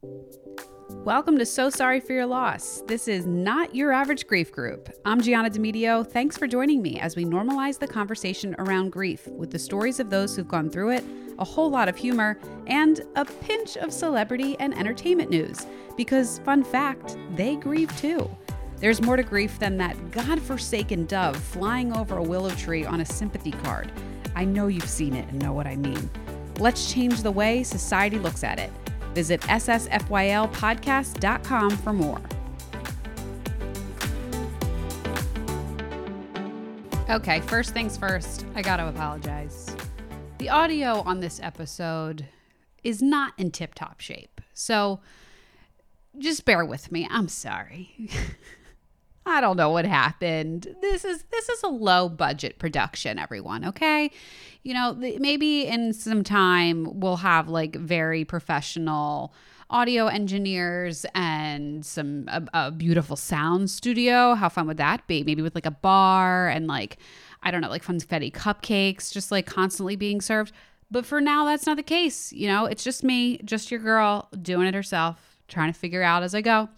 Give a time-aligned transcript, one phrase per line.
[0.00, 2.82] Welcome to So Sorry for Your Loss.
[2.86, 4.88] This is not your average grief group.
[5.04, 6.06] I'm Gianna Demedio.
[6.06, 10.08] Thanks for joining me as we normalize the conversation around grief with the stories of
[10.08, 11.04] those who've gone through it,
[11.40, 12.38] a whole lot of humor,
[12.68, 15.66] and a pinch of celebrity and entertainment news.
[15.96, 18.30] Because, fun fact, they grieve too.
[18.76, 23.06] There's more to grief than that god-forsaken dove flying over a willow tree on a
[23.06, 23.90] sympathy card.
[24.36, 26.08] I know you've seen it and know what I mean.
[26.60, 28.70] Let's change the way society looks at it.
[29.18, 32.20] Visit ssfylpodcast.com for more.
[37.10, 39.74] Okay, first things first, I got to apologize.
[40.38, 42.26] The audio on this episode
[42.84, 44.40] is not in tip top shape.
[44.54, 45.00] So
[46.16, 47.08] just bear with me.
[47.10, 48.08] I'm sorry.
[49.28, 50.74] I don't know what happened.
[50.80, 54.10] This is this is a low budget production, everyone, okay?
[54.62, 59.32] You know, maybe in some time we'll have like very professional
[59.70, 64.34] audio engineers and some a, a beautiful sound studio.
[64.34, 65.22] How fun would that be?
[65.22, 66.96] Maybe with like a bar and like
[67.42, 70.52] I don't know, like funfetti cupcakes just like constantly being served.
[70.90, 72.32] But for now that's not the case.
[72.32, 76.22] You know, it's just me, just your girl doing it herself, trying to figure out
[76.22, 76.68] as I go.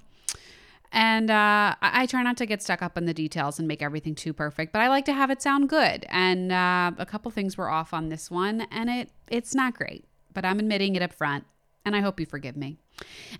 [0.92, 3.80] And uh, I, I, try not to get stuck up in the details and make
[3.80, 6.04] everything too perfect, but I like to have it sound good.
[6.08, 10.04] And uh, a couple things were off on this one, and it it's not great,
[10.34, 11.44] but I'm admitting it up front,
[11.84, 12.78] and I hope you forgive me.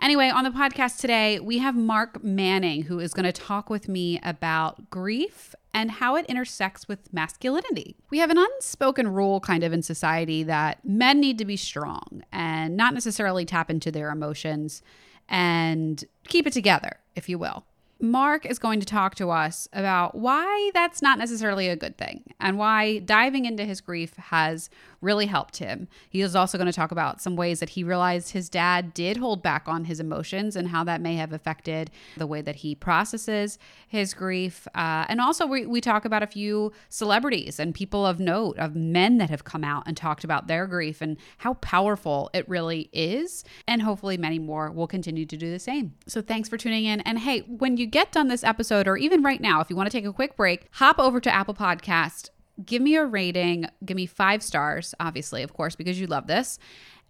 [0.00, 3.88] Anyway, on the podcast today, we have Mark Manning, who is going to talk with
[3.88, 7.96] me about grief and how it intersects with masculinity.
[8.10, 12.22] We have an unspoken rule kind of in society that men need to be strong
[12.32, 14.82] and not necessarily tap into their emotions
[15.28, 17.64] and keep it together, if you will.
[18.02, 22.24] Mark is going to talk to us about why that's not necessarily a good thing
[22.40, 24.70] and why diving into his grief has
[25.00, 25.88] really helped him.
[26.08, 29.16] He is also going to talk about some ways that he realized his dad did
[29.16, 32.74] hold back on his emotions and how that may have affected the way that he
[32.74, 34.68] processes his grief.
[34.74, 38.74] Uh, and also, we, we talk about a few celebrities and people of note, of
[38.74, 42.90] men that have come out and talked about their grief and how powerful it really
[42.92, 43.44] is.
[43.66, 45.94] And hopefully, many more will continue to do the same.
[46.06, 47.00] So, thanks for tuning in.
[47.02, 49.90] And hey, when you get done this episode, or even right now, if you want
[49.90, 52.30] to take a quick break, hop over to Apple Podcast
[52.64, 56.58] give me a rating, give me five stars, obviously, of course, because you love this.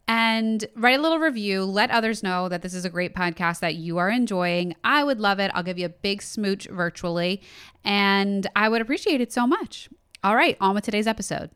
[0.08, 1.64] And write a little review.
[1.64, 4.74] Let others know that this is a great podcast that you are enjoying.
[4.82, 5.52] I would love it.
[5.54, 7.42] I'll give you a big smooch virtually,
[7.84, 9.88] and I would appreciate it so much.
[10.24, 11.50] All right, on with today's episode.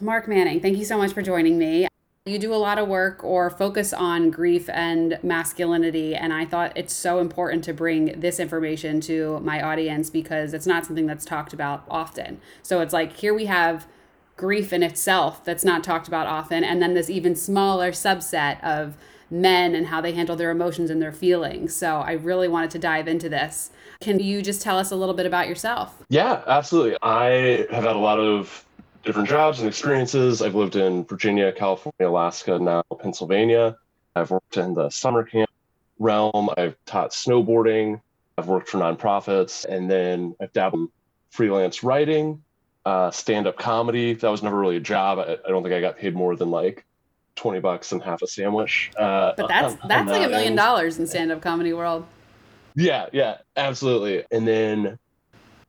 [0.00, 1.86] Mark Manning, thank you so much for joining me
[2.28, 6.72] you do a lot of work or focus on grief and masculinity and i thought
[6.76, 11.24] it's so important to bring this information to my audience because it's not something that's
[11.24, 12.40] talked about often.
[12.62, 13.86] So it's like here we have
[14.36, 18.96] grief in itself that's not talked about often and then this even smaller subset of
[19.30, 21.74] men and how they handle their emotions and their feelings.
[21.74, 23.70] So i really wanted to dive into this.
[24.00, 26.04] Can you just tell us a little bit about yourself?
[26.08, 26.96] Yeah absolutely.
[27.02, 28.64] I have had a lot of
[29.08, 30.42] different jobs and experiences.
[30.42, 33.74] I've lived in Virginia, California, Alaska, now Pennsylvania.
[34.14, 35.48] I've worked in the summer camp
[35.98, 36.50] realm.
[36.58, 38.02] I've taught snowboarding.
[38.36, 40.88] I've worked for nonprofits, and then I've dabbled in
[41.30, 42.42] freelance writing,
[42.84, 44.12] uh, stand-up comedy.
[44.12, 45.20] That was never really a job.
[45.20, 46.84] I, I, don't think I got paid more than like
[47.34, 48.90] twenty bucks and half a sandwich.
[48.98, 50.56] Uh, but that's on, that's on like that a million end.
[50.58, 52.04] dollars in stand-up comedy world.
[52.74, 54.24] Yeah, yeah, absolutely.
[54.30, 54.98] And then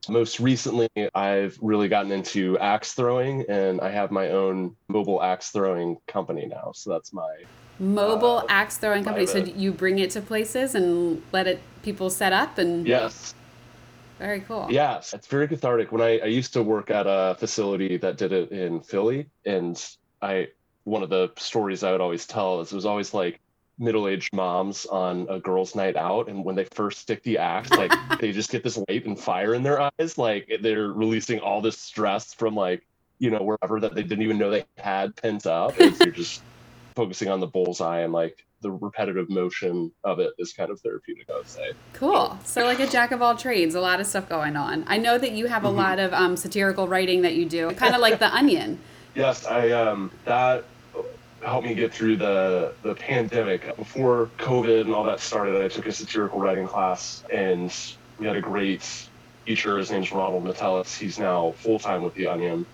[0.08, 5.50] most recently, I've really gotten into axe throwing, and I have my own mobile axe
[5.50, 6.72] throwing company now.
[6.74, 7.30] So that's my
[7.80, 9.26] mobile uh, axe throwing company.
[9.26, 13.34] So you bring it to places and let it people set up and yes.
[14.20, 14.68] Very cool.
[14.70, 15.94] Yes, it's very cathartic.
[15.94, 19.82] When I, I used to work at a facility that did it in Philly, and
[20.22, 20.50] I
[20.84, 23.40] one of the stories I would always tell is it was always like
[23.80, 27.92] middle-aged moms on a girls' night out, and when they first stick the axe, like
[28.20, 31.78] they just get this light and fire in their eyes, like they're releasing all this
[31.78, 32.86] stress from like
[33.20, 35.78] you know wherever that they didn't even know they had pent up.
[35.80, 36.42] You're just
[36.96, 41.30] focusing on the bullseye and like the repetitive motion of it is kind of therapeutic,
[41.30, 41.72] I would say.
[41.94, 42.38] Cool.
[42.44, 44.84] So, like a jack of all trades, a lot of stuff going on.
[44.88, 45.78] I know that you have a mm-hmm.
[45.78, 48.80] lot of um, satirical writing that you do, kind of like The Onion.
[49.16, 50.66] Yes, I um that
[51.44, 53.76] helped me get through the the pandemic.
[53.76, 57.74] Before COVID and all that started, I took a satirical writing class, and
[58.18, 58.88] we had a great
[59.46, 59.78] teacher.
[59.78, 60.98] His name's Ronald Metellus.
[60.98, 62.66] He's now full time with The Onion.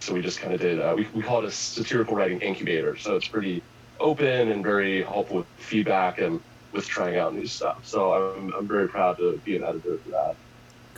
[0.00, 0.80] So we just kind of did.
[0.80, 2.96] Uh, we we call it a satirical writing incubator.
[2.96, 3.62] So it's pretty
[4.00, 6.40] open and very helpful with feedback and
[6.72, 7.86] with trying out new stuff.
[7.86, 10.36] So I'm I'm very proud to be an editor for that.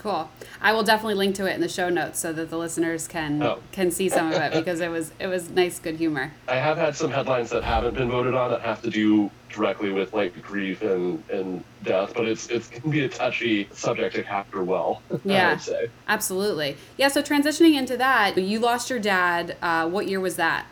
[0.05, 0.29] Cool.
[0.61, 3.41] I will definitely link to it in the show notes so that the listeners can
[3.41, 3.57] Oh.
[3.71, 6.31] can see some of it because it was it was nice, good humor.
[6.47, 9.91] I have had some headlines that haven't been voted on that have to do directly
[9.91, 14.21] with like grief and, and death, but it's it can be a touchy subject to
[14.21, 15.01] capture well.
[15.11, 15.49] I Yeah.
[15.53, 15.87] would say.
[16.07, 16.77] Absolutely.
[16.97, 17.07] Yeah.
[17.07, 19.57] So transitioning into that, you lost your dad.
[19.59, 20.67] Uh, what year was that?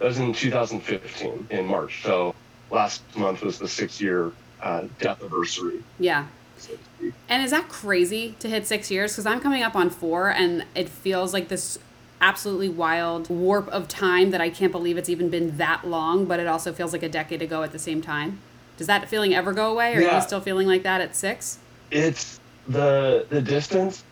[0.00, 2.02] That was in 2015 in March.
[2.02, 2.34] So
[2.70, 5.82] last month was the six year uh, death anniversary.
[5.98, 6.26] Yeah.
[6.62, 7.14] So to speak.
[7.28, 9.12] And is that crazy to hit six years?
[9.12, 11.78] Because I'm coming up on four, and it feels like this
[12.20, 16.24] absolutely wild warp of time that I can't believe it's even been that long.
[16.24, 18.38] But it also feels like a decade ago at the same time.
[18.76, 19.94] Does that feeling ever go away?
[19.96, 21.58] Or are you still feeling like that at six?
[21.90, 24.04] It's the the distance.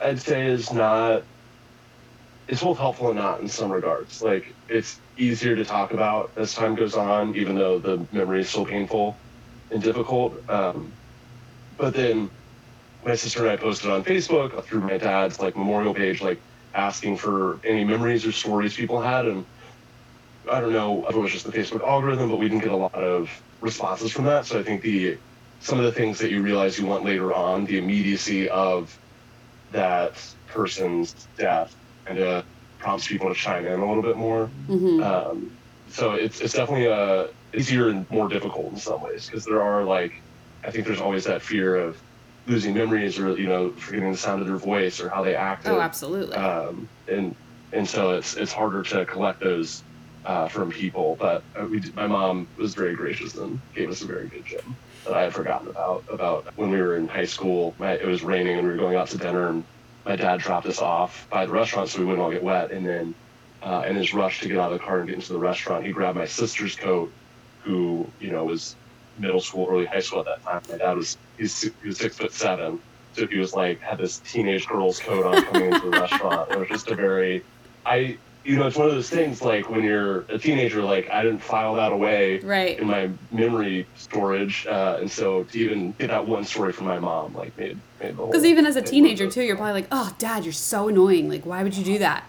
[0.00, 1.22] I'd say is not.
[2.48, 4.22] It's both helpful and not in some regards.
[4.22, 8.48] Like it's easier to talk about as time goes on, even though the memory is
[8.48, 9.14] still painful
[9.70, 10.42] and difficult.
[10.48, 10.90] Um,
[11.78, 12.28] but then
[13.04, 16.40] my sister and I posted on Facebook through my dad's like memorial page, like
[16.74, 19.46] asking for any memories or stories people had, and
[20.50, 22.76] I don't know if it was just the Facebook algorithm, but we didn't get a
[22.76, 23.30] lot of
[23.60, 24.46] responses from that.
[24.46, 25.16] So I think the
[25.60, 28.96] some of the things that you realize you want later on, the immediacy of
[29.72, 31.74] that person's death,
[32.06, 32.42] and uh,
[32.78, 34.50] prompts people to chime in a little bit more.
[34.68, 35.02] Mm-hmm.
[35.02, 35.50] Um,
[35.90, 39.84] so it's it's definitely uh, easier and more difficult in some ways because there are
[39.84, 40.20] like
[40.68, 41.98] I think there's always that fear of
[42.46, 45.72] losing memories or you know forgetting the sound of their voice or how they acted.
[45.72, 46.36] oh, absolutely.
[46.36, 47.34] Um, and
[47.72, 49.82] and so it's it's harder to collect those
[50.26, 51.16] uh, from people.
[51.18, 54.76] But uh, we, my mom was very gracious and gave us a very good gym
[55.06, 56.04] that I had forgotten about.
[56.10, 58.96] About when we were in high school, my, it was raining and we were going
[58.96, 59.64] out to dinner, and
[60.04, 62.72] my dad dropped us off by the restaurant so we wouldn't all get wet.
[62.72, 63.14] And then
[63.62, 65.86] uh, in his rush to get out of the car and get into the restaurant,
[65.86, 67.10] he grabbed my sister's coat,
[67.62, 68.76] who you know was
[69.18, 70.62] middle school, early high school at that time.
[70.70, 72.80] My dad was he's he was six foot seven,
[73.14, 76.50] so he was like had this teenage girl's coat on coming into the restaurant.
[76.50, 77.42] It was just a very,
[77.84, 81.22] I you know it's one of those things like when you're a teenager, like I
[81.22, 82.78] didn't file that away right.
[82.78, 86.98] in my memory storage, uh, and so to even get that one story from my
[86.98, 88.26] mom like made made the whole.
[88.28, 91.28] Because even as a teenager too, you're probably like, "Oh, Dad, you're so annoying.
[91.28, 92.24] Like, why would you do that?"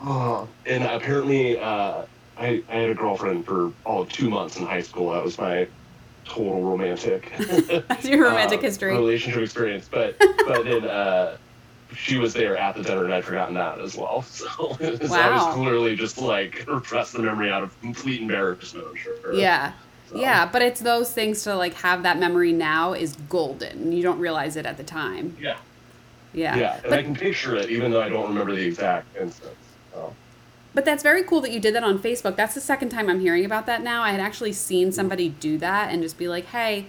[0.00, 2.02] Oh, and apparently, uh,
[2.38, 5.12] I, I had a girlfriend for all of two months in high school.
[5.12, 5.66] That was my
[6.30, 7.32] total romantic
[7.88, 8.92] That's your romantic uh, history.
[8.92, 9.88] relationship experience.
[9.90, 10.16] But
[10.46, 11.36] but then uh,
[11.94, 14.22] she was there at the dinner, and I'd forgotten that as well.
[14.28, 18.86] So it was, I was clearly just like repressed the memory out of complete embarrassment.
[18.88, 19.34] I'm sure.
[19.34, 19.72] Yeah.
[20.10, 23.90] So- Yeah, but it's those things to like have that memory now is golden.
[23.92, 25.36] You don't realize it at the time.
[25.40, 25.56] Yeah.
[26.32, 26.56] Yeah.
[26.56, 26.74] Yeah.
[26.74, 29.54] And But I can picture it, even though I don't remember the exact instance.
[29.92, 30.14] So.
[30.72, 32.36] But that's very cool that you did that on Facebook.
[32.36, 34.02] That's the second time I'm hearing about that now.
[34.02, 36.86] I had actually seen somebody do that and just be like, hey,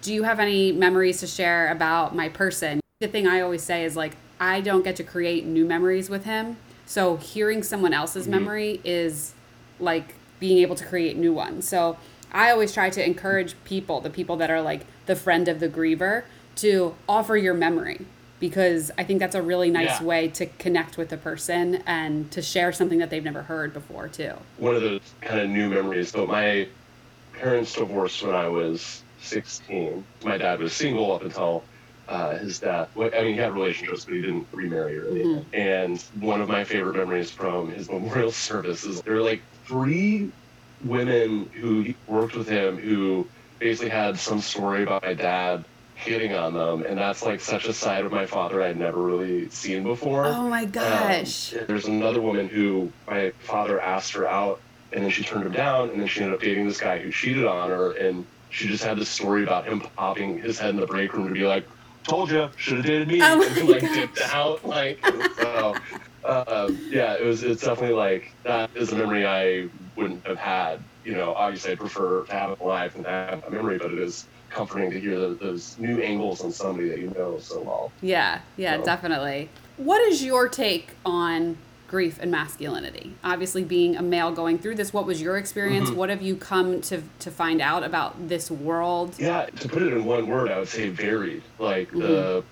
[0.00, 2.80] do you have any memories to share about my person?
[3.00, 6.24] The thing I always say is like, I don't get to create new memories with
[6.24, 6.56] him.
[6.86, 8.30] So hearing someone else's Mhm.
[8.30, 9.34] memory is
[9.78, 11.68] like being able to create new ones.
[11.68, 11.98] So
[12.32, 15.68] I always try to encourage people, the people that are like the friend of the
[15.68, 16.22] griever,
[16.56, 18.06] to offer your memory
[18.40, 20.06] because I think that's a really nice Yeah.
[20.06, 24.08] way to connect with the person and to share something that they've never heard before
[24.08, 24.32] too.
[24.58, 26.12] one of those kind of new memories.
[26.12, 26.68] But my
[27.32, 30.04] parents divorced when I was 16.
[30.24, 31.64] My dad was single up until
[32.08, 32.88] uh, his death.
[32.96, 35.46] I mean, he had relationships, but he didn't remarry or anything.
[35.52, 40.32] And one of my favorite memories from his memorial service is there were like three
[40.84, 45.64] women who worked with him who basically had some story about my dad
[45.98, 46.84] hitting on them.
[46.84, 50.24] And that's like such a side of my father I'd never really seen before.
[50.26, 51.54] Oh my gosh.
[51.54, 54.60] Um, there's another woman who my father asked her out,
[54.92, 57.10] and then she turned him down, and then she ended up dating this guy who
[57.10, 60.76] cheated on her, and she just had this story about him popping his head in
[60.76, 61.66] the break room to be like,
[62.04, 63.94] "Told you, should have dated me," Oh and he, like gosh.
[63.94, 65.04] dipped out, like
[65.36, 65.74] so.
[66.24, 67.42] Uh, yeah, it was.
[67.42, 70.80] It's definitely like that is a memory I wouldn't have had.
[71.04, 73.92] You know, obviously I prefer to have it alive than to have a memory, but
[73.92, 77.60] it is comforting to hear those, those new angles on somebody that you know so
[77.60, 77.92] well.
[78.00, 79.48] yeah, yeah, So- definitely.
[79.76, 83.12] What is your take on grief and masculinity?
[83.22, 85.90] Obviously, being a male going through this, what was your experience?
[85.90, 85.94] Mhm.
[85.94, 89.14] What have you come to to find out about this world?
[89.18, 91.42] Yeah, to put it in one word, I would say varied.
[91.60, 92.42] Like the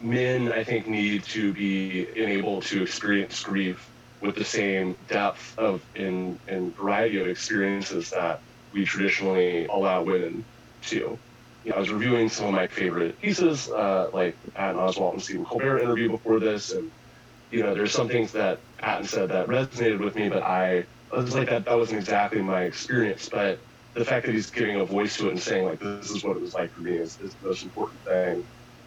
[0.00, 3.86] men, I think, need to be able to experience grief
[4.22, 8.40] with the same depth of and, and variety of experiences that
[8.72, 10.44] we traditionally allow women
[10.88, 11.20] to.
[11.62, 15.12] You know, I was reviewing some of my favorite pieces, uh, like the Patton Oswalt
[15.14, 16.92] and Stephen Colbert interview before this, and
[17.50, 21.16] you know, there's some things that Patton said that resonated with me, but I, I
[21.18, 24.84] was like that that wasn't exactly my experience, but the fact that he's giving a
[24.84, 27.18] voice to it and saying like this is what it was like for me is,
[27.20, 28.44] is the most important thing.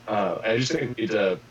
[0.07, 1.41] uh, I just think we need to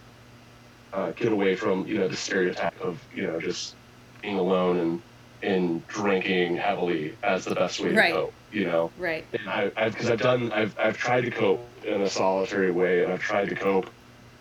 [0.93, 3.79] uh, get away from you know the stereotype of you know just
[4.23, 5.03] being alone and
[5.43, 8.09] and drinking heavily as the best way Right.
[8.09, 8.36] to cope.
[8.53, 9.25] You know, Right.
[9.33, 13.03] and I, I've because I've done I've I've tried to cope in a solitary way,
[13.03, 13.91] and I've tried to cope,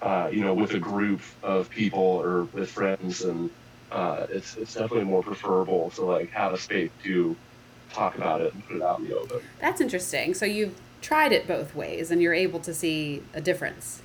[0.01, 3.50] uh, you know, with a group of people or with friends, and
[3.91, 7.35] uh, it's it's definitely more preferable to like have a space to
[7.91, 9.39] talk about it and put it out in the open.
[9.59, 10.33] That's interesting.
[10.33, 14.01] So you've tried it both ways and you're able to see a difference.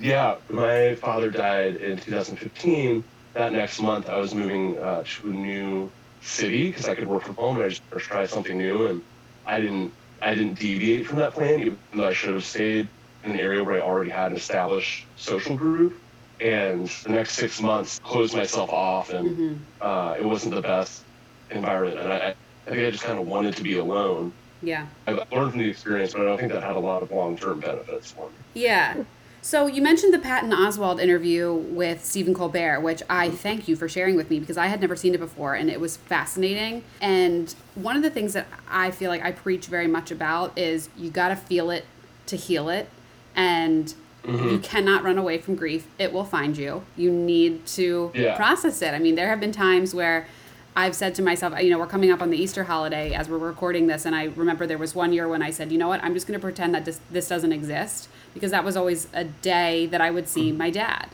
[0.00, 3.04] Yeah, my father died in 2015.
[3.34, 5.90] That next month, I was moving uh, to a new
[6.24, 8.86] city because I could work from home and I just try something new.
[8.86, 9.02] And
[9.44, 12.90] I didn't, I didn't deviate from that plan, even though I should have stayed
[13.22, 15.94] in an area where I already had an established social group.
[16.40, 21.04] And the next six months, closed myself off, and hmm uh, it wasn't the best
[21.50, 22.00] environment.
[22.00, 24.34] And I, I think I just kind of wanted to be alone.
[24.62, 24.88] Yeah.
[25.06, 27.60] I've learned from the experience, but I don't think that had a lot of long-term
[27.60, 28.38] benefits for me.
[28.54, 29.04] Yeah.
[29.44, 33.36] So you mentioned the Patton Oswalt interview with Stephen Colbert, which I mm-hmm.
[33.36, 35.78] thank you for sharing with me because I had never seen it before and it
[35.80, 36.82] was fascinating.
[36.98, 40.88] And one of the things that I feel like I preach very much about is
[40.96, 41.84] you got to feel it
[42.28, 42.88] to heal it.
[43.36, 44.48] And mm-hmm.
[44.48, 45.88] you cannot run away from grief.
[45.98, 46.82] It will find you.
[46.96, 48.36] You need to Yeah.
[48.36, 48.94] process it.
[48.94, 50.26] I mean, there have been times where
[50.76, 53.38] I've said to myself, you know, we're coming up on the Easter holiday as we're
[53.38, 56.02] recording this, and I remember there was one year when I said, you know what,
[56.02, 59.24] I'm just going to pretend that this this doesn't exist because that was always a
[59.24, 60.58] day that I would see mm-hmm.
[60.58, 61.10] my dad,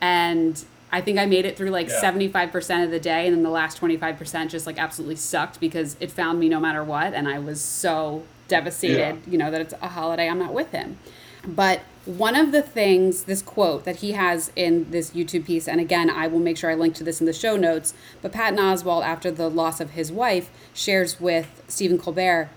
[0.00, 2.00] and I think I made it through like Yeah.
[2.12, 6.10] 75% of the day, and then the last 25% just like absolutely sucked because it
[6.10, 9.30] found me no matter what, and I was so devastated, Yeah.
[9.30, 10.98] you know, that it's a holiday I'm not with him.
[11.46, 15.80] But one of the things, this quote that he has in this YouTube piece, and
[15.80, 18.58] again, I will make sure I link to this in the show notes, but Patton
[18.58, 22.50] Oswalt, after the loss of his wife, shares with Stephen Colbert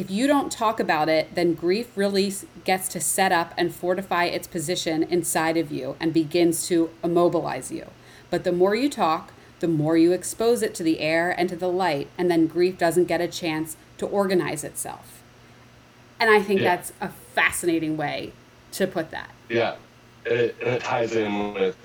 [0.00, 2.32] if you don't talk about it, then grief really
[2.64, 7.70] gets to set up and fortify its position inside of you and begins to immobilize
[7.70, 7.86] you.
[8.30, 11.56] But the more you talk, the more you expose it to the air and to
[11.56, 15.22] the light, and then grief doesn't get a chance to organize itself.
[16.18, 16.76] And I think Yeah.
[16.76, 18.32] that's a fascinating way
[18.72, 19.30] to put that.
[19.48, 19.76] Yeah,
[20.26, 21.76] and it, it ties in with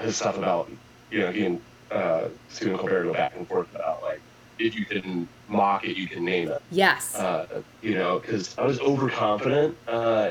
[0.00, 0.70] his stuff about
[1.10, 4.20] you know he and uh, Stephen Colbert go back and forth about like
[4.58, 6.62] if you can mock it, you can name it.
[6.70, 7.14] Yes.
[7.14, 10.30] Uh, you know, because I was overconfident uh,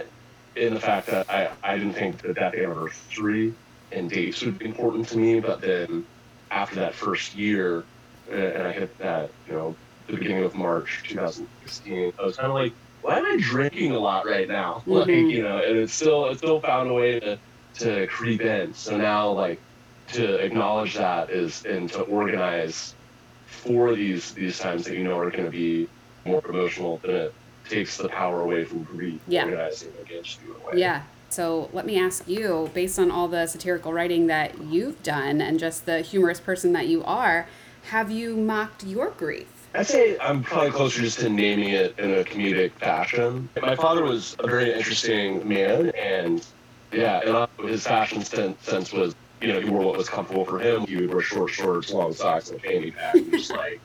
[0.55, 3.53] in the fact that I, I didn't think the death anniversary
[3.91, 6.05] and dates would be important to me, but then
[6.51, 7.83] after that first year,
[8.31, 9.75] uh, and I hit that you know
[10.07, 13.99] the beginning of March 2016, I was kind of like, why am I drinking a
[13.99, 14.83] lot right now?
[14.87, 15.31] Like Mhm.
[15.31, 17.39] you know, and it's still it still found a way to
[17.79, 18.73] to creep in.
[18.73, 19.59] So now like
[20.09, 22.95] to acknowledge that is and to organize
[23.45, 25.87] for these these times that you know are going to be
[26.25, 27.35] more emotional, then it
[27.67, 29.45] takes the power away from grief Yeah.
[29.47, 29.85] against
[30.41, 30.55] you.
[30.75, 31.03] Yeah.
[31.29, 35.59] So let me ask you, based on all the satirical writing that you've done and
[35.59, 37.47] just the humorous person that you are,
[37.89, 39.62] have you mocked your grief?
[39.75, 43.49] I'd say I'm probably closer just to naming it in a comedic fashion.
[43.61, 46.45] My father was a very interesting man, and
[46.91, 50.85] yeah, and his fashion sense was, you know, he wore what was comfortable for him.
[50.85, 53.79] He would wear short shorts, long socks, and a fanny pack, and just like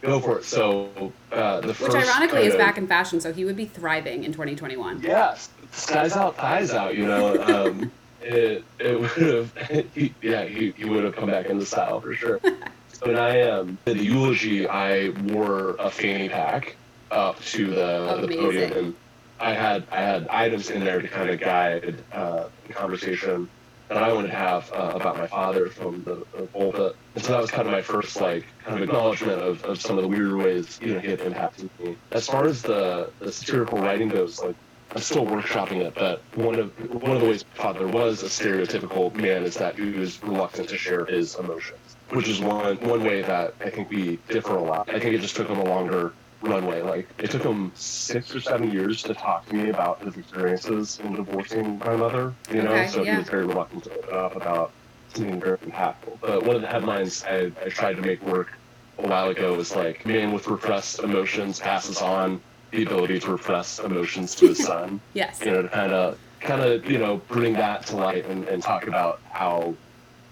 [0.00, 0.44] go for it.
[0.44, 4.24] So uh, the Which ironically is of- back in fashion, so he would be thriving
[4.24, 5.02] in 2021.
[5.02, 6.96] Yes, skies out, thighs out.
[6.96, 7.92] You know, um,
[8.22, 9.52] it it would have.
[10.22, 12.40] Yeah, he, he would have come back into style for sure.
[13.00, 16.76] When I um, did the eulogy, I wore a fanny pack
[17.10, 18.94] up to the, the podium, and
[19.38, 23.48] I had I had items in there to kind of guide uh, the conversation
[23.88, 26.94] that I wanted to have uh, about my father from the, the pulpit.
[27.14, 29.96] And so that was kind of my first like kind of acknowledgement of, of some
[29.96, 31.96] of the weird ways you know he had impacted me.
[32.10, 34.56] As far as the, the satirical writing goes, like
[34.94, 38.26] I'm still workshopping it, but one of one of the ways my father was a
[38.26, 43.04] stereotypical man is that he was reluctant to share his emotions, which is one one
[43.04, 44.88] way that I think we differ a lot.
[44.88, 46.12] I think it just took him a longer
[46.42, 46.82] runway.
[46.82, 51.00] Like it took him six or seven years to talk to me about his experiences
[51.02, 52.32] in divorcing my mother.
[52.52, 53.12] You know, Okay, so yeah.
[53.12, 54.72] he was very reluctant to open up about
[55.14, 56.18] something very impactful.
[56.20, 58.52] But one of the headlines I, I tried to make work
[58.98, 63.78] a while ago was like, man with repressed emotions passes on the ability to repress
[63.78, 65.00] emotions to his son.
[65.14, 65.40] Yes.
[65.40, 68.62] You know, to kind of, kind of, you know, bring that to light and, and
[68.62, 69.74] talk about how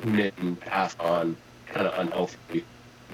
[0.05, 1.37] men pass on
[1.77, 2.65] kind of unhealthy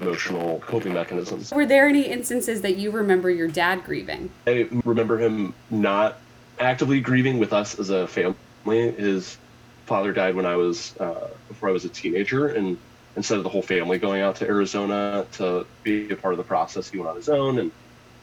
[0.01, 1.51] emotional coping mechanisms.
[1.51, 4.29] Were there any instances that you remember your dad grieving?
[4.47, 6.17] I remember him not
[6.59, 8.35] actively grieving with us as a family.
[8.65, 9.37] His
[9.85, 12.77] father died when I was uh, before I was a teenager, and
[13.15, 16.43] instead of the whole family going out to Arizona to be a part of the
[16.43, 17.71] process, he went on his own and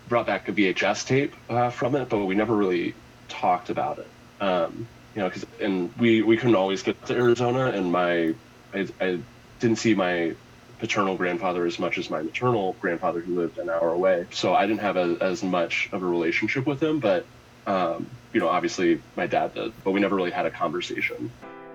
[0.09, 2.95] brought back a VHS tape uh, from it, but we never really
[3.29, 4.09] talked about it.
[4.41, 8.35] Um, you know, because and we we couldn't always get to Arizona, and my
[8.75, 9.19] I, I
[9.61, 10.35] didn't see my
[10.79, 14.27] paternal grandfather as much as my maternal grandfather who lived an hour away.
[14.33, 17.27] So I didn't have a, as much of a relationship with him, but
[17.67, 21.31] um, you know, obviously my dad did, but we never really had a conversation.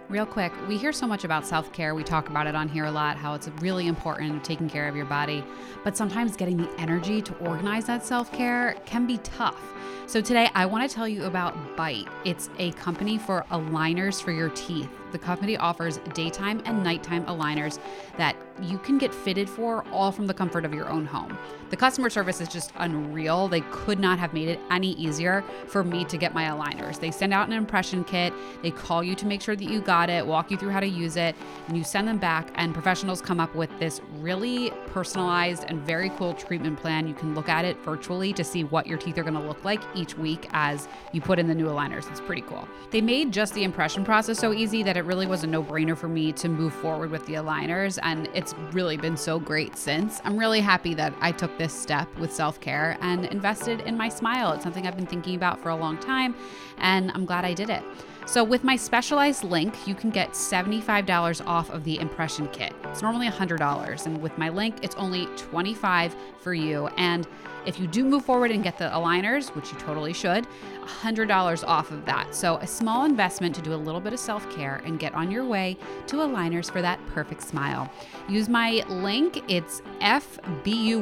[0.07, 1.95] Real quick, we hear so much about self care.
[1.95, 4.95] We talk about it on here a lot, how it's really important taking care of
[4.95, 5.43] your body.
[5.83, 9.59] But sometimes getting the energy to organize that self care can be tough.
[10.05, 12.07] So today I want to tell you about Byte.
[12.23, 14.89] It's a company for aligners for your teeth.
[15.15, 17.79] The company offers daytime and nighttime aligners
[18.17, 21.37] that you can get fitted for all from the comfort of your own home.
[21.69, 23.47] The customer service is just unreal.
[23.47, 26.99] They could not have made it any easier for me to get my aligners.
[26.99, 30.09] They send out an impression kit, they call you to make sure that you got
[30.09, 31.33] it, walk you through how to use it,
[31.67, 36.09] and you send them back, and professionals come up with this really personalized and very
[36.11, 37.07] cool treatment plan.
[37.07, 39.63] You can look at it virtually to see what your teeth are going to look
[39.63, 42.09] like each week as you put in the new aligners.
[42.11, 42.67] It's pretty cool.
[42.91, 45.95] They made just the impression process so easy that it really was a no brainer
[45.95, 50.19] for me to move forward with the aligners, and it's really been so great since.
[50.23, 54.09] I'm really happy that I took this step with self care and invested in my
[54.09, 54.53] smile.
[54.53, 56.33] It's something I've been thinking about for a long time,
[56.79, 57.83] and I'm glad I did it.
[58.25, 62.73] So, with my specialized link, you can get $75 off of the impression kit.
[62.85, 66.87] It's normally $100, and with my link, it's only $25 for you.
[66.97, 67.27] And
[67.65, 70.47] if you do move forward and get the aligners, which you totally should,
[70.85, 72.33] $100 off of that.
[72.33, 75.31] So, a small investment to do a little bit of self care and get on
[75.31, 77.91] your way to aligners for that perfect smile.
[78.29, 80.97] Use my link, it's fbuy.me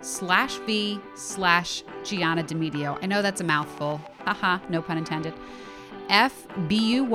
[0.00, 2.98] slash v slash Gianna Demedio.
[3.02, 4.00] I know that's a mouthful.
[4.24, 5.34] Haha, no pun intended.
[6.08, 7.10] fbuy.me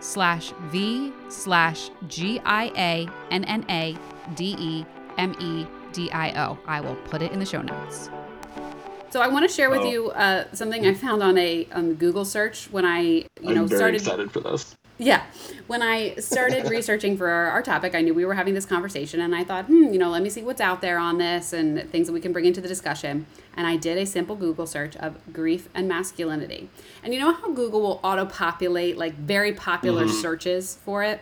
[0.00, 3.96] slash v slash G I A N N A
[4.34, 4.84] D E
[5.18, 6.58] M E D I O.
[6.66, 8.08] I will put it in the show notes.
[9.10, 9.90] So I want to share with oh.
[9.90, 13.66] you uh, something I found on a um, Google search when I, you I'm know,
[13.66, 14.00] very started.
[14.00, 14.76] excited for this.
[14.98, 15.22] Yeah.
[15.66, 19.20] When I started researching for our, our, topic, I knew we were having this conversation,
[19.20, 21.90] and I thought, hmm, you know, let me see what's out there on this and
[21.90, 23.26] things that we can bring into the discussion.
[23.56, 26.68] And I did a simple Google search of grief and masculinity.
[27.02, 30.20] And you know how Google will auto populate like very popular mm-hmm.
[30.20, 31.20] searches for it?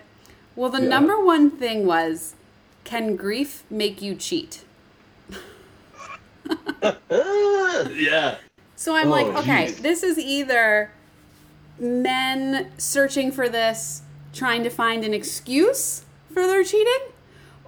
[0.56, 0.88] Well, the yeah.
[0.88, 2.34] number one thing was
[2.86, 4.64] can grief make you cheat?
[7.90, 8.36] yeah.
[8.76, 9.80] So I'm oh, like, okay, geez.
[9.80, 10.92] this is either
[11.78, 17.12] men searching for this, trying to find an excuse for their cheating,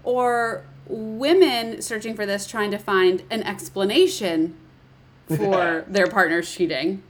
[0.04, 4.54] or women searching for this, trying to find an explanation
[5.26, 7.02] for their partner's cheating.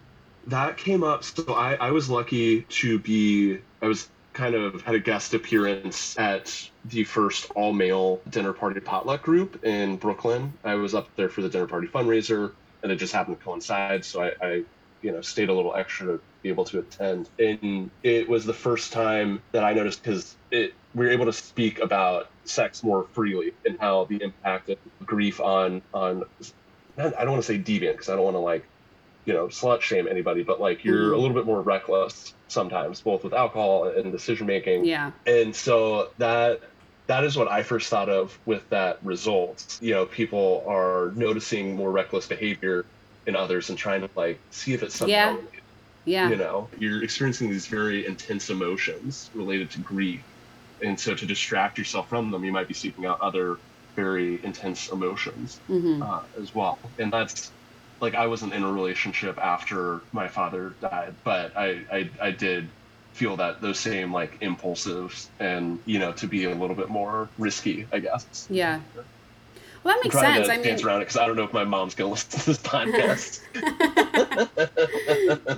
[0.47, 1.25] That came up.
[1.25, 6.18] So I, I was lucky to be, I was kind of had a guest appearance
[6.18, 10.53] at the first all male dinner party potluck group in Brooklyn.
[10.64, 14.05] I was up there for the dinner party fundraiser and it just happened to coincide.
[14.05, 14.62] So I, I
[15.03, 17.29] you know, stayed a little extra to be able to attend.
[17.38, 21.33] And it was the first time that I noticed because it we were able to
[21.33, 26.24] speak about sex more freely and how the impact of grief on on
[26.96, 28.64] I don't want to say deviant because I don't want to like
[29.24, 31.14] you know slut shame anybody, but like you're mm-hmm.
[31.14, 34.85] a little bit more reckless sometimes, both with alcohol and decision making.
[34.85, 35.12] Yeah.
[35.27, 36.62] And so that
[37.09, 39.79] that is what I first thought of with that result.
[39.81, 42.85] You know, people are noticing more reckless behavior
[43.27, 45.12] in others and trying to like see if it's something.
[45.12, 45.37] Yeah.
[46.05, 46.31] Yeah.
[46.31, 50.23] You know, you're experiencing these very intense emotions related to grief.
[50.83, 53.59] And so to distract yourself from them, you might be seeking out other
[53.97, 56.03] very intense emotions mm-hmm.
[56.03, 56.79] uh, as well.
[56.99, 57.51] And that's
[58.01, 62.68] like I wasn't in a relationship after my father died, but I, I, I did
[63.18, 67.28] feel that those same like impulses and you know to be a little bit more
[67.37, 68.46] risky, I guess.
[68.48, 68.81] Yeah.
[69.83, 70.46] Well, that makes I'm trying sense.
[70.46, 72.38] To I mean, dance around it because I don't know if my mom's gonna listen
[72.38, 73.40] to this podcast.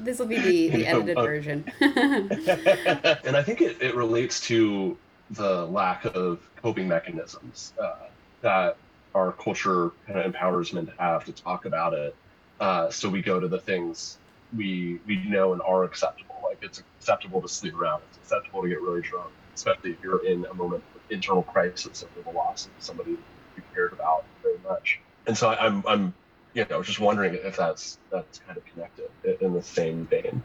[0.04, 1.64] this will be the, the edited know, version.
[1.80, 4.96] and I think it, it relates to
[5.30, 7.94] the lack of coping mechanisms uh,
[8.40, 8.76] that
[9.14, 12.14] our culture kind of empowers men to have to talk about it.
[12.58, 14.18] Uh, so we go to the things
[14.56, 16.29] we we know and are acceptable.
[16.62, 18.02] It's acceptable to sleep around.
[18.08, 22.02] It's acceptable to get really drunk, especially if you're in a moment of internal crisis
[22.02, 25.00] of the loss of somebody you cared about very much.
[25.26, 26.14] And so I, I'm I'm
[26.54, 30.06] you know I was just wondering if that's that's kind of connected in the same
[30.06, 30.42] vein.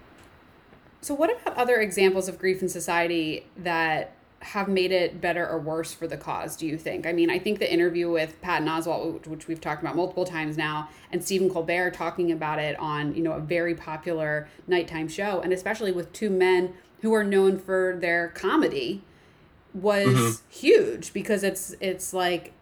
[1.01, 5.59] So what about other examples of grief in society that have made it better or
[5.59, 7.07] worse for the cause, do you think?
[7.07, 10.57] I mean, I think the interview with Patton Oswalt, which we've talked about multiple times
[10.57, 15.41] now, and Stephen Colbert talking about it on, you know, a very popular nighttime show,
[15.41, 19.01] and especially with two men who are known for their comedy,
[19.73, 20.49] was mm-hmm.
[20.49, 22.53] huge because it's it's like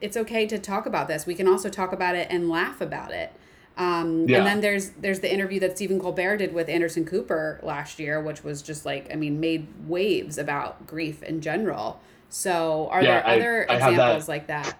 [0.00, 1.26] it's okay to talk about this.
[1.26, 3.32] We can also talk about it and laugh about it.
[3.76, 4.38] Um, yeah.
[4.38, 8.20] And then there's there's the interview that Stephen Colbert did with Anderson Cooper last year,
[8.20, 12.00] which was just like I mean made waves about grief in general.
[12.28, 14.78] So are yeah, there I, other I examples that, like that?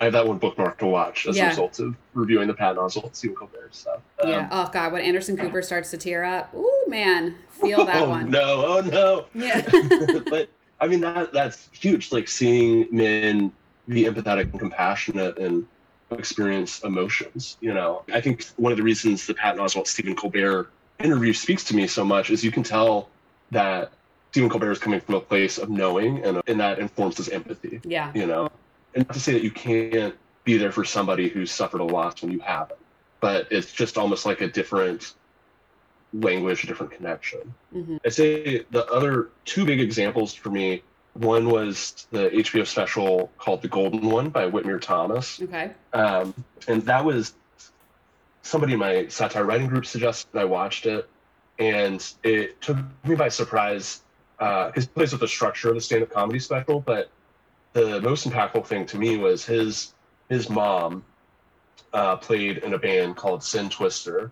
[0.00, 1.46] I have that one bookmarked to watch as yeah.
[1.46, 4.00] a result of reviewing the Pat Oswalt, Stephen Colbert stuff.
[4.22, 4.48] Um, yeah.
[4.50, 8.30] Oh God, when Anderson Cooper starts to tear up, ooh man, feel that oh, one.
[8.30, 9.26] No, oh no.
[9.34, 9.60] Yeah.
[10.30, 10.48] but
[10.80, 12.12] I mean that that's huge.
[12.12, 13.52] Like seeing men
[13.88, 15.66] be empathetic and compassionate and
[16.12, 17.56] experience emotions.
[17.60, 21.64] You know, I think one of the reasons the Patton Oswalt Stephen Colbert interview speaks
[21.64, 23.08] to me so much is you can tell
[23.50, 23.92] that
[24.30, 27.80] Stephen Colbert is coming from a place of knowing and, and that informs his empathy.
[27.84, 28.12] Yeah.
[28.14, 28.50] You know,
[28.94, 32.22] and not to say that you can't be there for somebody who's suffered a loss
[32.22, 32.80] when you haven't,
[33.20, 35.14] but it's just almost like a different
[36.12, 37.54] language, a different connection.
[37.74, 37.98] Mm-hmm.
[38.04, 40.82] I'd say the other two big examples for me
[41.14, 45.40] one was the HBO special called The Golden One by Whitmer Thomas.
[45.42, 45.72] Okay.
[45.92, 46.34] Um,
[46.68, 47.34] and that was
[48.42, 51.08] somebody in my satire writing group suggested I watched it.
[51.58, 54.00] And it took me by surprise
[54.38, 56.80] because uh, it plays with the structure of the stand up comedy special.
[56.80, 57.10] But
[57.72, 59.92] the most impactful thing to me was his
[60.28, 61.04] his mom
[61.92, 64.30] uh, played in a band called Sin Twister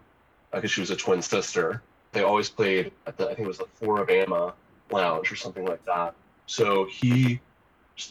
[0.53, 1.83] because uh, she was a twin sister.
[2.13, 4.55] They always played at the, I think it was the Flora-Bama
[4.91, 6.15] Lounge or something like that.
[6.49, 7.41] So he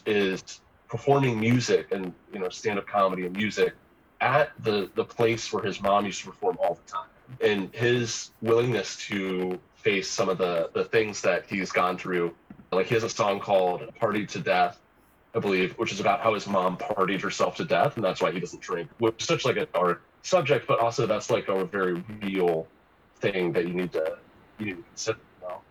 [0.06, 0.42] is
[0.88, 3.74] performing music and you know stand-up comedy and music
[4.20, 7.08] at the the place where his mom used to perform all the time.
[7.42, 12.34] And his willingness to face some of the the things that he's gone through,
[12.72, 14.80] like he has a song called "Party to Death,"
[15.34, 18.30] I believe, which is about how his mom partied herself to death, and that's why
[18.30, 18.88] he doesn't drink.
[18.98, 22.68] Which is such like a dark subject, but also that's like a very real
[23.16, 24.16] thing that you need to
[24.58, 25.18] you need to consider.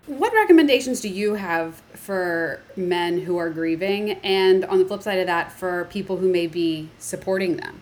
[0.07, 5.19] What recommendations do you have for men who are grieving, and on the flip side
[5.19, 7.81] of that, for people who may be supporting them?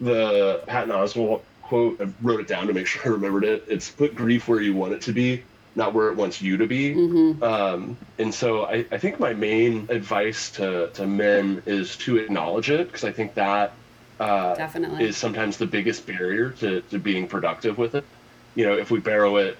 [0.00, 3.64] The Patton Oswalt quote, I wrote it down to make sure I remembered it.
[3.66, 5.42] It's put grief where you want it to be,
[5.74, 6.94] not where it wants you to be.
[6.94, 7.42] Mm-hmm.
[7.42, 12.70] Um, and so I, I think my main advice to, to men is to acknowledge
[12.70, 13.72] it, because I think that
[14.20, 15.04] uh, Definitely.
[15.04, 18.04] is sometimes the biggest barrier to, to being productive with it.
[18.54, 19.56] You know, if we borrow it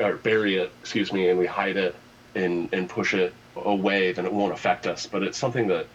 [0.00, 1.94] or bury it, excuse me, and we hide it
[2.34, 5.06] and and push it away, then it won't affect us.
[5.06, 5.86] But it's something that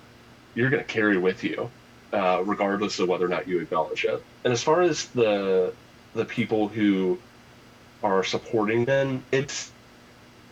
[0.55, 1.69] you're going to carry with you,
[2.13, 4.23] uh, regardless of whether or not you acknowledge it.
[4.43, 5.73] And as far as the
[6.13, 7.19] the people who
[8.03, 9.71] are supporting them, it's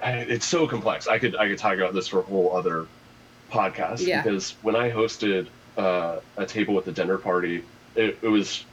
[0.03, 1.07] it's so complex.
[1.07, 2.87] I could I could talk about this for a whole other
[3.51, 4.21] podcast yeah.
[4.21, 7.63] because when I hosted uh, a table with the dinner party,
[7.95, 8.65] it, it was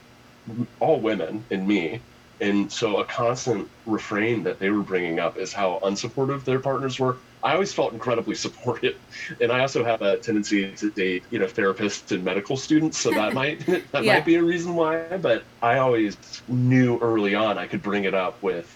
[0.79, 2.01] all women and me
[2.41, 6.99] and so a constant refrain that they were bringing up is how unsupportive their partners
[6.99, 7.17] were.
[7.43, 8.97] I always felt incredibly supported,
[9.39, 13.11] and I also have a tendency to date, you know, therapists and medical students, so
[13.11, 14.15] that might that yeah.
[14.15, 15.17] might be a reason why.
[15.17, 16.17] But I always
[16.47, 18.75] knew early on I could bring it up with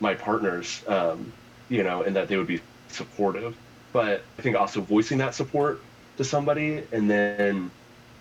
[0.00, 1.32] my partners, um,
[1.68, 3.56] you know, and that they would be supportive.
[3.92, 5.80] But I think also voicing that support
[6.18, 7.70] to somebody, and then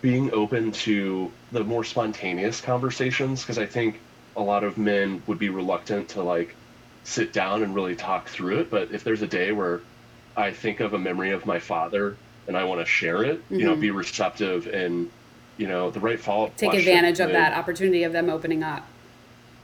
[0.01, 3.99] being open to the more spontaneous conversations, because I think
[4.35, 6.55] a lot of men would be reluctant to like
[7.03, 8.71] sit down and really talk through it.
[8.71, 9.81] But if there's a day where
[10.35, 12.15] I think of a memory of my father
[12.47, 13.55] and I want to share it, mm-hmm.
[13.55, 13.81] you know, mm-hmm.
[13.81, 15.09] be receptive and
[15.57, 16.57] you know the right follow up.
[16.57, 18.85] Take advantage of that opportunity of them opening up.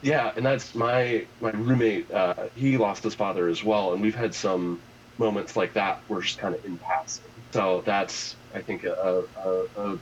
[0.01, 2.12] Yeah, and that's my my roommate.
[2.12, 4.80] Uh, he lost his father as well, and we've had some
[5.17, 7.25] moments like that where just kind of in passing.
[7.51, 9.97] So that's I think a, a, a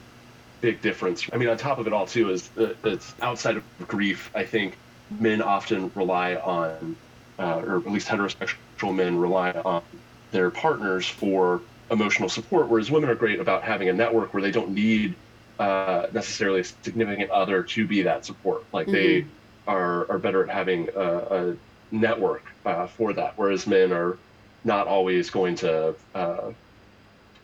[0.61, 1.27] big difference.
[1.31, 4.31] I mean, on top of it all, too, is that it's outside of grief.
[4.35, 4.77] I think
[5.19, 6.95] men often rely on,
[7.39, 9.83] uh, or at least heterosexual men rely on
[10.31, 14.51] their partners for emotional support, whereas women are great about having a network where they
[14.51, 15.13] don't need
[15.59, 18.63] uh, necessarily a significant other to be that support.
[18.73, 18.95] Like mm-hmm.
[18.95, 19.25] they
[19.67, 21.57] are are better at having a, a
[21.91, 24.17] network uh, for that, whereas men are
[24.63, 26.51] not always going to uh,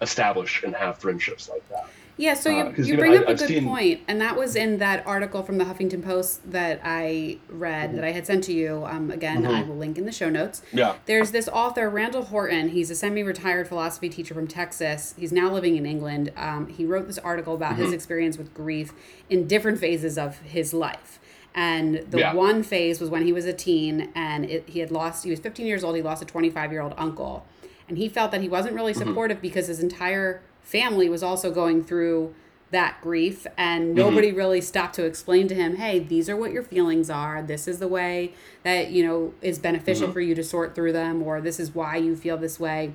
[0.02, 1.88] establish and have friendships like that.
[2.22, 3.66] Yeah, so you, uh, you, you bring know, up I, a good seen...
[3.66, 7.96] point, and that was in that article from the Huffington Post that I read mm-hmm.
[7.96, 8.86] that I had sent to you.
[8.86, 9.52] Um, again, mm-hmm.
[9.52, 10.62] I will link in the show notes.
[10.72, 10.98] Yeah.
[11.08, 12.70] There's this author, Randall Horton.
[12.70, 15.16] He's a semi-retired philosophy teacher from Texas.
[15.18, 16.32] He's now living in England.
[16.38, 17.86] Um, he wrote this article about mm-hmm.
[17.86, 18.94] his experience with grief
[19.28, 21.20] in different phases of his life.
[21.56, 22.34] And the yeah.
[22.36, 25.24] one phase was when he was a teen, and it, he had lost.
[25.24, 25.96] He was 15 years old.
[25.96, 27.48] He lost a 25 year old uncle,
[27.90, 29.10] and he felt that he wasn't really mm-hmm.
[29.10, 32.34] supportive because his entire family was also going through
[32.72, 33.96] that grief and mm-hmm.
[33.96, 34.38] nobody mm-hmm.
[34.38, 37.80] really stopped to explain to him hey these are what your feelings are this is
[37.80, 40.14] the way that you know is beneficial mm-hmm.
[40.14, 42.94] for you to sort through them or this is why you feel this way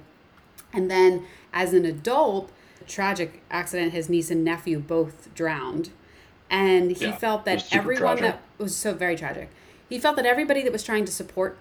[0.73, 2.51] and then as an adult
[2.87, 5.91] tragic accident his niece and nephew both drowned
[6.51, 8.23] and he Yeah, felt that everyone tragic.
[8.23, 9.51] that was so very tragic.
[9.89, 11.57] He felt that everybody that was trying to support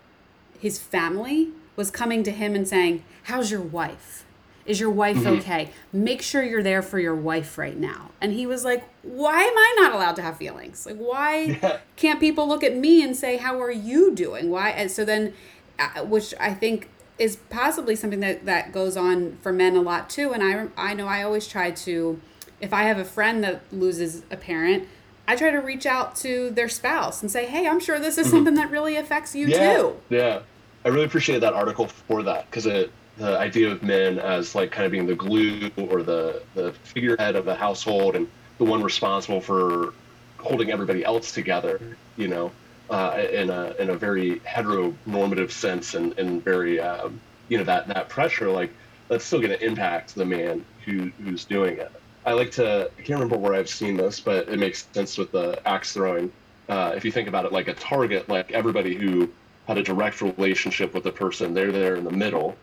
[0.59, 4.24] his family was coming to him and saying, "How's your wife?
[4.65, 5.39] Is your wife Mm-hmm.
[5.39, 5.69] okay?
[5.93, 9.57] Make sure you're there for your wife right now." And he was like, "Why am
[9.57, 10.85] I not allowed to have feelings?
[10.85, 11.77] Like why Yeah.
[11.95, 14.69] can't people look at me and say, "How are you doing?" Why?
[14.71, 15.33] And so then,
[15.77, 20.09] uh, which I think is possibly something that that goes on for men a lot
[20.09, 20.33] too.
[20.33, 22.19] And I I know I always try to,
[22.59, 24.87] if I have a friend that loses a parent,
[25.27, 28.29] I try to reach out to their spouse and say, "Hey, I'm sure this is
[28.29, 29.61] something that really affects you Mm-hmm.
[29.63, 30.39] yeah, too." Yeah.
[30.83, 34.71] I really appreciated that article for that because it the idea of men as like
[34.71, 38.83] kind of being the glue or the the figurehead of the household and the one
[38.83, 39.93] responsible for
[40.37, 41.79] holding everybody else together,
[42.17, 42.51] you know,
[42.89, 47.87] uh, in a in a very heteronormative sense and and very um, you know that
[47.87, 48.71] that pressure like
[49.07, 51.91] that's still going to impact the man who who's doing it.
[52.25, 55.31] I like to I can't remember where I've seen this, but it makes sense with
[55.31, 56.31] the axe throwing.
[56.67, 59.29] Uh, if you think about it like a target, like everybody who
[59.67, 62.55] had a direct relationship with the person, they're there in the middle,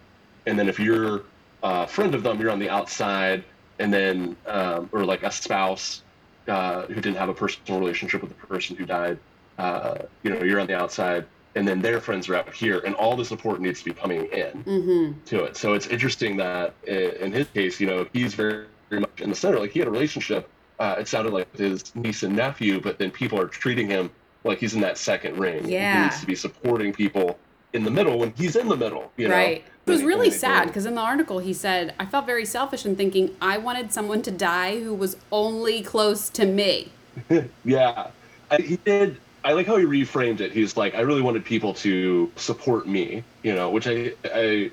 [0.46, 1.22] and then if you're
[1.62, 3.44] a friend of them, you're on the outside,
[3.78, 6.02] and then um, or like a spouse
[6.48, 9.18] uh, who didn't have a personal relationship with the person who died,
[9.58, 11.24] uh, you know, you're on the outside,
[11.54, 14.24] and then their friends are out here, and all the support needs to be coming
[14.26, 15.20] in Mm-hmm.
[15.26, 15.56] to it.
[15.56, 19.36] So it's interesting that in his case, you know, he's very, very much in the
[19.36, 19.58] center.
[19.60, 20.48] Like he had a relationship.
[20.78, 24.10] Uh, it sounded like with his niece and nephew, but then people are treating him
[24.42, 25.68] like he's in that second ring.
[25.68, 25.96] Yeah.
[25.96, 27.38] He needs to be supporting people
[27.72, 29.10] in the middle when he's in the middle.
[29.16, 29.34] You know?
[29.34, 29.64] Right.
[29.86, 32.94] It was really sad because in the article he said, I felt very selfish in
[32.94, 36.92] thinking I wanted someone to die who was only close to me.
[37.64, 38.08] Yeah,
[38.50, 39.18] I, he did.
[39.44, 40.52] I like how he reframed it.
[40.52, 44.70] He's like, I really wanted people to support me, you know, which I I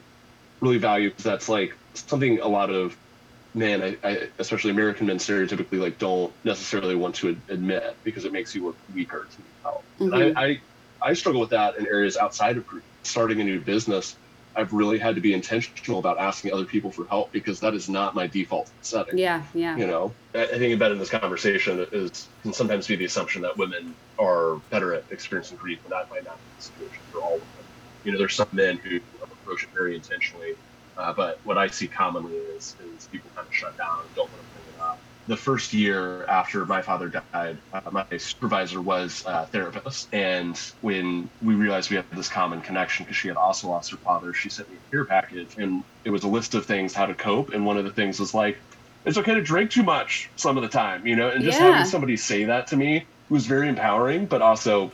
[0.62, 2.96] really value because that's like something a lot of
[3.54, 8.26] men, I, I, especially American men, stereotypically like don't necessarily want to ad- admit because
[8.26, 9.72] it makes you look weaker to.
[10.04, 10.14] Mhm.
[10.28, 10.62] And I, I
[11.02, 12.84] I struggle with that in areas outside of group.
[13.04, 14.16] Starting a new business,
[14.56, 17.90] I've really had to be intentional about asking other people for help because that is
[17.90, 19.18] not my default setting.
[19.18, 19.78] Yeah, yeah.
[19.78, 20.14] you know?
[20.36, 23.96] I I think embedded in this conversation is can sometimes be the assumption that women
[24.18, 27.60] are better at experiencing grief and that might not be the situation for all women
[28.04, 30.54] you know there's some men who approach it very intentionally
[30.98, 34.30] uh, but what i see commonly is, is people kind of shut down and don't
[34.32, 34.59] want to bring it up
[35.30, 41.32] the first year after my father died uh, my supervisor was a therapist and when
[41.42, 44.50] we realized we had this common connection because she had also lost her father she
[44.50, 47.52] sent me a care package and it was a list of things how to cope
[47.54, 48.58] and one of the things was like
[49.06, 51.68] it's okay to drink too much some of the time, you know, and just Yeah.
[51.70, 54.92] having somebody say that to me was very empowering, but also,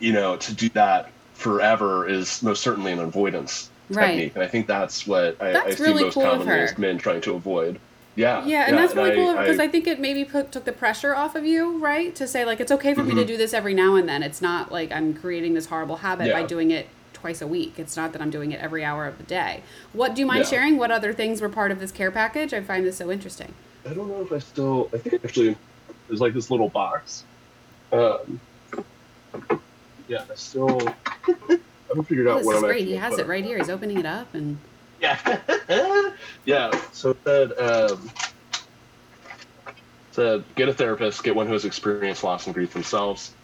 [0.00, 4.16] you know, to do that forever is most certainly an avoidance Right.
[4.16, 4.32] technique.
[4.34, 7.20] And I think that's what I, I That's see most cool commonly as men trying
[7.22, 7.80] to avoid.
[8.16, 8.44] Yeah.
[8.44, 10.72] Yeah, and that's really I- cool because I- I, think it maybe put, took the
[10.72, 12.14] pressure off of you, right?
[12.16, 13.18] To say like it's okay for me Mm-hmm.
[13.20, 14.22] to do this every now and then.
[14.22, 17.78] It's not like I'm creating this horrible habit by doing it twice a week.
[17.78, 19.62] It's not that I'm doing it every hour of the day.
[19.92, 20.50] What do you mind Yeah.
[20.50, 20.76] sharing?
[20.76, 22.52] What other things were part of this care package?
[22.52, 23.54] I find this so interesting.
[23.88, 24.90] I don't know if I still.
[24.92, 25.56] I think actually
[26.08, 27.24] there's like this little box.
[27.92, 28.40] Um,
[30.08, 30.80] yeah, I still.
[31.28, 32.86] I haven't figured Oh, out this what is I'm great.
[32.86, 33.58] He has it right here.
[33.58, 34.58] He's opening it up and
[35.00, 35.40] Yeah.
[36.44, 36.80] yeah.
[36.92, 38.10] So it said, um,
[40.12, 43.34] said get a therapist, get one who has experienced loss and grief themselves.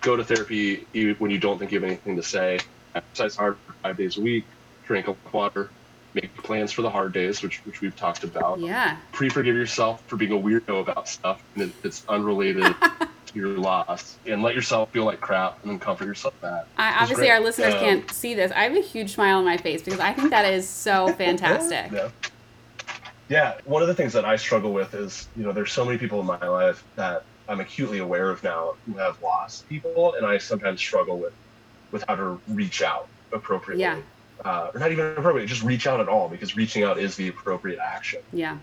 [0.00, 2.58] Go to therapy even when you don't think you have anything to say.
[2.94, 4.44] Exercise hard for five days a week.
[4.84, 5.70] Drink water.
[6.14, 8.60] Make plans for the hard days, which which we've talked about.
[8.60, 8.98] yeah.
[9.12, 12.74] Pre-forgive yourself for being a weirdo about stuff and it- it's unrelated
[13.34, 16.66] your loss, and let yourself feel like crap, and then comfort yourself back.
[16.76, 18.52] I, obviously, our listeners Um, can't see this.
[18.52, 21.90] I have a huge smile on my face because I think that is so fantastic.
[21.92, 22.08] Yeah.
[23.28, 23.54] Yeah.
[23.64, 26.20] One of the things that I struggle with is, you know, there's so many people
[26.20, 30.38] in my life that I'm acutely aware of now who have lost people, and I
[30.38, 31.32] sometimes struggle with
[31.90, 33.82] with how to reach out appropriately.
[33.82, 34.00] Yeah.
[34.44, 37.28] Uh, or not even appropriately, just reach out at all because reaching out is the
[37.28, 38.20] appropriate action.
[38.32, 38.58] Yeah.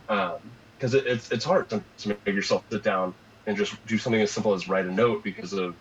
[0.77, 3.13] Because it, it's it's hard to, to make yourself sit down
[3.49, 5.75] and just do something as simple as write a note because of,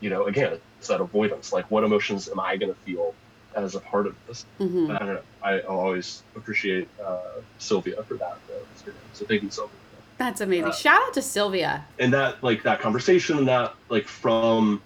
[0.00, 1.52] you know, again, it's that avoidance.
[1.52, 3.14] Like, what emotions am I going to feel
[3.54, 4.46] as a part of this?
[4.56, 5.20] hmm I don't know.
[5.42, 7.18] I, always appreciate uh,
[7.58, 8.38] Sylvia for that.
[8.48, 8.54] Though.
[8.72, 9.00] It's her name.
[9.12, 9.76] So thank you, Sylvia.
[10.16, 10.64] That's amazing.
[10.64, 11.84] Uh, Shout out to Sylvia.
[11.98, 14.80] And that, like, that conversation and that, like, from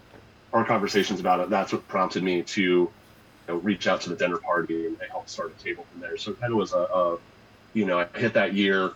[0.53, 2.91] our conversations about it, that's what prompted me to, you
[3.47, 6.17] know, reach out to the dinner party and help start a table from there.
[6.17, 7.19] So it kind of was a, a,
[7.75, 8.91] you know, I hit that year,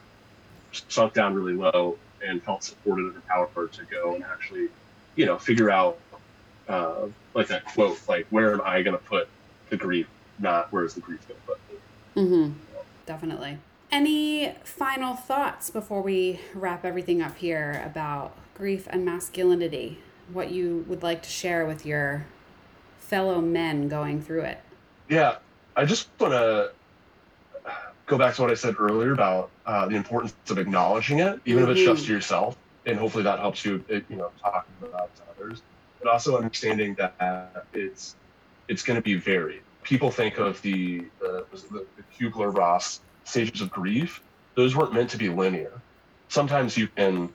[0.89, 4.69] sunk down really low, and felt supported and empowered to go and actually,
[5.17, 5.99] you know, figure out,
[6.69, 9.29] uh, like that quote, like, where am I going to put
[9.71, 10.07] the grief,
[10.39, 11.79] not where's the grief going to put me.
[12.23, 12.53] Mm-hmm.
[13.07, 13.59] Definitely.
[13.91, 19.99] Any final thoughts before we wrap everything up here about grief and masculinity,
[20.33, 22.27] what you would like to share with your
[23.01, 24.61] fellow men going through it.
[25.09, 25.37] Yeah,
[25.77, 26.73] I just want to
[28.07, 31.63] go back to what I said earlier about uh, the importance of acknowledging it, even
[31.63, 31.73] mm-hmm.
[31.73, 32.15] if it's just to mm-hmm.
[32.15, 35.63] yourself, and hopefully that helps you, you know, talk about it to others.
[36.01, 38.17] But also understanding that it's
[38.69, 39.63] it's going to be varied.
[39.83, 44.21] People think of the the, the, the Kubler Ross stages of grief;
[44.55, 45.73] those weren't meant to be linear.
[46.29, 47.31] Sometimes you can, you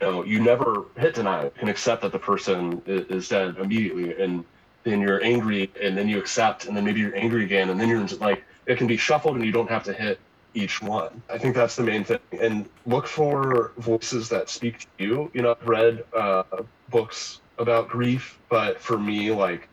[0.00, 1.50] know, you never hit denial.
[1.50, 4.44] Can accept that the person is, is dead immediately, and
[4.84, 7.88] then you're angry, and then you accept, and then maybe you're angry again, and then
[7.88, 10.18] you're like it can be shuffled and you don't have to hit
[10.54, 11.22] each one.
[11.30, 12.18] I think that's the main thing.
[12.40, 15.30] And look for voices that speak to you.
[15.34, 16.42] You know, I've read uh,
[16.88, 19.68] books about grief, but for me, like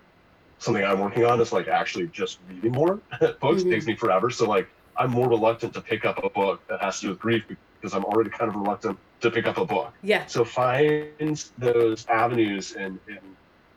[0.60, 3.70] something I'm working on is like actually just reading more books mm-hmm.
[3.70, 4.30] takes me forever.
[4.30, 7.20] So like I'm more reluctant to pick up a book that has to do with
[7.20, 9.94] grief because I'm already kind of reluctant to pick up a book.
[10.04, 10.26] Yeah.
[10.28, 13.20] So find those avenues and, and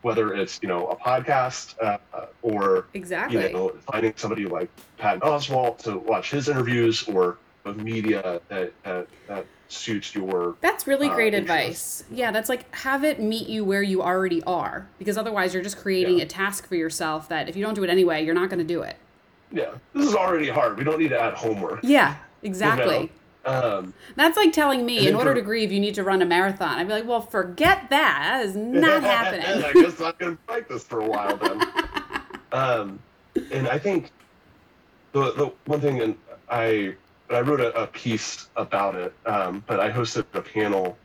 [0.01, 3.43] whether it's you know a podcast uh, or exactly.
[3.43, 8.73] you know finding somebody like Patton Oswalt to watch his interviews or of media that,
[8.83, 12.03] that, that suits your that's really uh, great uh, advice.
[12.11, 15.77] Yeah that's like have it meet you where you already are because otherwise you're just
[15.77, 16.23] creating yeah.
[16.23, 18.65] a task for yourself that if you don't do it anyway you're not going to
[18.65, 18.97] do it.
[19.51, 20.77] Yeah this is already hard.
[20.77, 21.81] We don't need to add homework.
[21.83, 23.09] Yeah exactly you know?
[23.43, 26.25] Um, That's like telling me in order for, to grieve, you need to run a
[26.25, 26.77] marathon.
[26.77, 28.41] I'd be like, well, forget that.
[28.41, 29.63] That is not happening.
[29.63, 31.61] I guess I'm going to fight this for a while then.
[32.51, 32.99] um,
[33.51, 34.11] and I think
[35.13, 36.15] the the one thing, and
[36.49, 36.95] I
[37.29, 40.97] I wrote a, a piece about it, um, but I hosted a panel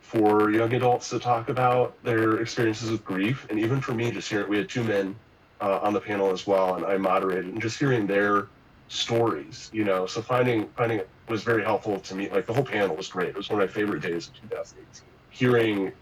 [0.00, 4.28] for young adults to talk about their experiences with grief, and even for me, just
[4.28, 5.14] hearing we had two men
[5.60, 8.48] uh, on the panel as well, and I moderated, and just hearing their
[8.90, 10.04] stories, you know.
[10.04, 12.28] So finding finding it was very helpful to me.
[12.28, 13.30] Like the whole panel was great.
[13.30, 15.08] It was one of my favorite days of 2018.
[15.30, 15.92] Hearing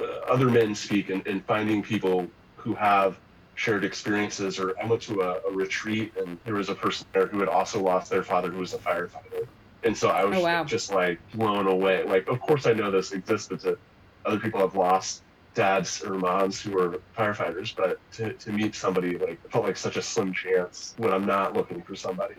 [0.00, 3.18] uh, other men speak and, and finding people who have
[3.54, 4.58] shared experiences.
[4.58, 7.48] Or I went to a, a, retreat and there was a person there who had
[7.48, 9.46] also lost their father who was a firefighter.
[9.84, 10.64] And so I was oh, wow.
[10.64, 12.02] just like blown away.
[12.04, 13.78] Like, of course I know this exists, but
[14.26, 15.22] other people have lost
[15.54, 19.76] dads or moms who are firefighters, but to, to meet somebody like it felt like
[19.76, 22.36] such a slim chance when I'm not looking for somebody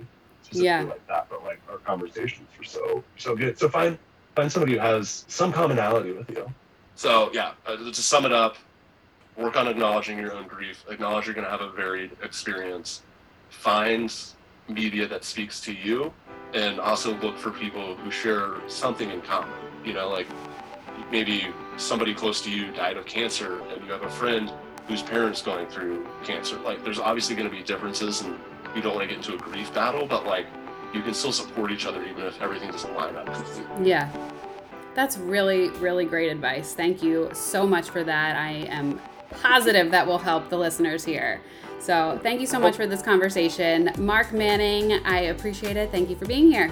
[0.51, 0.81] yeah.
[0.83, 1.27] like that.
[1.29, 3.57] But like our conversations were so so good.
[3.57, 3.97] So find
[4.35, 6.51] find somebody who has some commonality with you.
[6.95, 8.57] So yeah, uh, to sum it up,
[9.37, 10.83] work on acknowledging your own grief.
[10.89, 13.01] Acknowledge you're going to have a varied experience.
[13.49, 14.13] Find
[14.67, 16.13] media that speaks to you,
[16.53, 19.51] and also look for people who share something in common.
[19.83, 20.27] You know, like
[21.11, 24.51] maybe somebody close to you died of cancer and you have a friend
[24.87, 28.37] whose parents going through cancer like there's obviously going to be differences and
[28.75, 30.45] you don't want to get into a grief battle but like
[30.93, 33.29] you can still support each other even if everything doesn't line up.
[33.81, 34.11] Yeah.
[34.93, 36.73] That's really really great advice.
[36.73, 38.35] Thank you so much for that.
[38.35, 38.99] I am
[39.41, 41.41] positive that will help the listeners here.
[41.79, 43.91] So thank you so much for this conversation.
[43.97, 45.91] Mark manning i appreciate it.
[45.91, 46.71] Thank you for being here.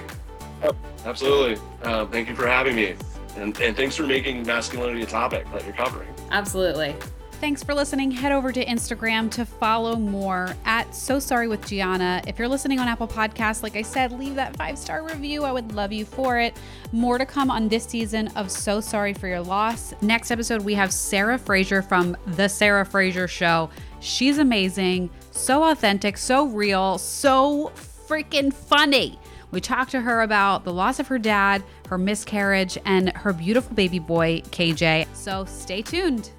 [1.04, 1.60] Absolutely.
[1.82, 2.94] Uh, thank you for having me
[3.36, 6.08] and, and thanks for making masculinity a topic that you're covering.
[6.30, 6.94] Absolutely.
[7.40, 8.10] Thanks for listening.
[8.10, 12.22] Head over to Instagram to follow more at So Sorry with Gianna.
[12.26, 15.44] If you're listening on Apple Podcasts, like I said, leave that five star review.
[15.44, 16.54] I would love you for it.
[16.92, 19.94] More to come on this season of So Sorry for Your Loss.
[20.02, 23.70] Next episode, we have Sarah Fraser from The Sarah Fraser Show.
[24.00, 27.72] She's amazing, so authentic, so real, so
[28.06, 29.19] freaking funny.
[29.50, 33.74] We talked to her about the loss of her dad, her miscarriage, and her beautiful
[33.74, 35.08] baby boy, KJ.
[35.14, 36.30] So stay tuned.